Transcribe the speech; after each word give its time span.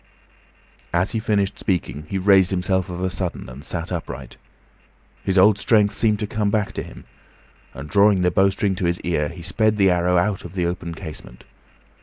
As 0.91 1.11
he 1.11 1.19
finished 1.19 1.59
speaking, 1.59 2.07
he 2.09 2.17
raised 2.17 2.49
himself 2.49 2.89
of 2.89 3.03
a 3.03 3.09
sudden 3.11 3.47
and 3.47 3.63
sat 3.63 3.91
upright. 3.91 4.35
His 5.23 5.37
old 5.37 5.59
strength 5.59 5.95
seemed 5.95 6.17
to 6.21 6.25
come 6.25 6.49
back 6.49 6.71
to 6.71 6.81
him, 6.81 7.03
and, 7.75 7.87
drawing 7.87 8.21
the 8.21 8.31
bowstring 8.31 8.73
to 8.77 8.85
his 8.85 8.99
ear, 9.01 9.29
he 9.29 9.43
sped 9.43 9.77
the 9.77 9.91
arrow 9.91 10.17
out 10.17 10.43
of 10.43 10.55
the 10.55 10.65
open 10.65 10.95
casement. 10.95 11.45